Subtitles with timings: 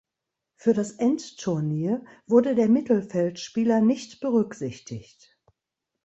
[0.55, 5.37] Für das Endturnier wurde der Mittelfeldspieler nicht berücksichtigt.